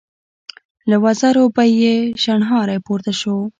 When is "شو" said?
3.19-3.35